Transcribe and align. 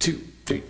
two, 0.00 0.18
three. 0.46 0.62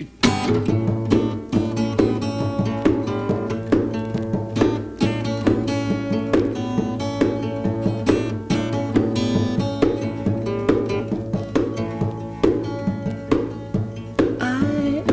I, 14.40 15.04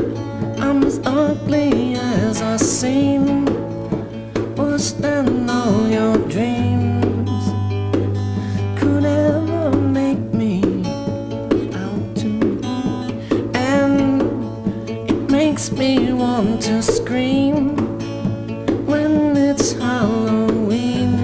I'm 0.57 0.83
as 0.83 0.99
ugly 1.05 1.93
as 1.93 2.41
I 2.41 2.57
seem. 2.57 3.45
Worse 4.55 4.93
than 4.93 5.47
all 5.47 5.87
your 5.87 6.17
dreams 6.27 6.86
makes 15.57 15.71
me 15.71 16.13
want 16.13 16.61
to 16.61 16.83
scream 16.83 17.75
when 18.85 19.35
it's 19.35 19.71
Halloween 19.71 21.15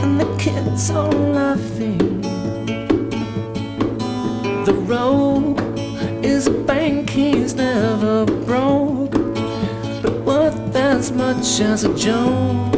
and 0.00 0.18
the 0.18 0.36
kids 0.38 0.90
are 0.90 1.12
laughing. 1.12 2.22
The 4.64 4.72
rogue 4.88 5.60
is 6.24 6.46
a 6.46 6.50
bank 6.50 7.10
he's 7.10 7.54
never 7.54 8.24
broke, 8.24 9.10
but 10.00 10.14
worth 10.24 10.74
as 10.74 11.12
much 11.12 11.60
as 11.60 11.84
a 11.84 11.94
joke. 11.94 12.74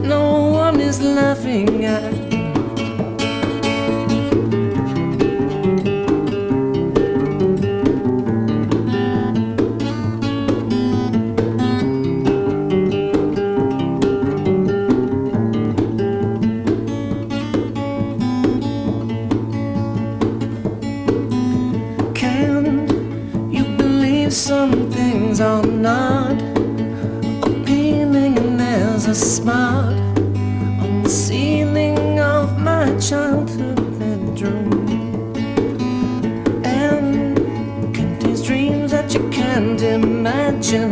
No 0.00 0.48
one 0.52 0.78
is 0.78 1.02
laughing 1.02 1.84
at. 1.86 2.29
Some 24.50 24.90
things 24.90 25.40
are 25.40 25.62
not 25.62 26.32
appealing? 27.44 28.36
And 28.36 28.58
there's 28.58 29.06
a 29.06 29.14
spot 29.14 29.94
on 30.82 31.04
the 31.04 31.08
ceiling 31.08 32.18
of 32.18 32.58
my 32.58 32.86
childhood 32.98 33.76
bedroom. 34.00 34.72
And 36.64 37.94
contains 37.94 38.42
dreams 38.42 38.90
that 38.90 39.14
you 39.14 39.30
can't 39.30 39.80
imagine, 39.82 40.90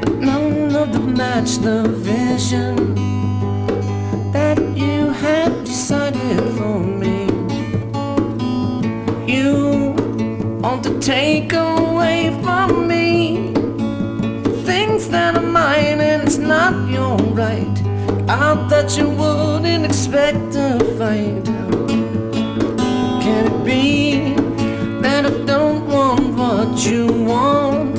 but 0.00 0.14
none 0.14 0.74
of 0.74 0.94
them 0.94 1.12
match 1.12 1.58
the 1.58 1.82
vision 1.86 3.11
to 10.82 10.98
take 10.98 11.52
away 11.52 12.36
from 12.42 12.88
me 12.88 13.52
things 14.64 15.08
that 15.08 15.36
are 15.36 15.42
mine, 15.42 16.00
and 16.00 16.22
it's 16.22 16.38
not 16.38 16.90
your 16.90 17.16
right. 17.34 17.78
Out 18.28 18.68
that 18.70 18.96
you 18.96 19.08
wouldn't 19.08 19.84
expect 19.84 20.52
to 20.52 20.78
find 20.98 21.48
out. 21.48 21.88
Can 23.22 23.46
it 23.46 23.64
be 23.64 24.34
that 25.02 25.26
I 25.26 25.44
don't 25.44 25.86
want 25.88 26.36
what 26.36 26.84
you 26.86 27.06
want? 27.06 27.98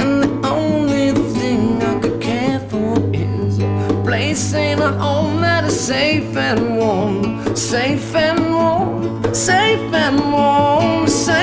And 0.00 0.22
the 0.22 0.48
only 0.48 1.12
thing 1.38 1.82
I 1.82 2.00
could 2.00 2.20
care 2.20 2.60
for 2.70 2.98
is 3.12 3.58
a 3.58 4.02
place 4.04 4.52
in 4.54 4.80
a 4.80 4.92
home 4.92 5.40
that 5.40 5.64
is 5.64 5.78
safe 5.78 6.36
and 6.36 6.78
warm, 6.78 7.56
safe 7.56 8.14
and 8.14 8.54
warm, 8.54 9.34
safe 9.34 9.92
and 9.92 10.18
warm, 10.32 11.06
safe 11.06 11.37